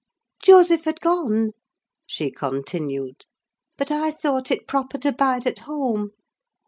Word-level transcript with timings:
"Joseph 0.41 0.85
had 0.85 0.99
gone," 0.99 1.51
she 2.07 2.31
continued, 2.31 3.27
"but 3.77 3.91
I 3.91 4.09
thought 4.09 4.49
proper 4.67 4.97
to 4.97 5.11
bide 5.11 5.45
at 5.45 5.59
home. 5.59 6.13